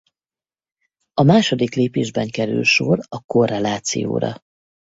[1.13, 4.35] A második lépésben kerül sor a korrelációra.